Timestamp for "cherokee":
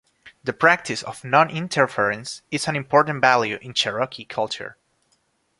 3.75-4.25